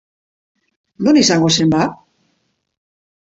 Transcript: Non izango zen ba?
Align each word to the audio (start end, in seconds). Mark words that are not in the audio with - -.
Non 1.03 1.19
izango 1.23 1.51
zen 1.57 1.69
ba? 1.75 1.83